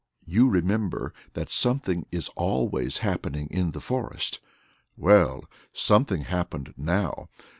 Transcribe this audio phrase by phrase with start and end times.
[0.25, 4.39] You remember that something is always happening in the forest?
[4.97, 7.27] Well something happened now.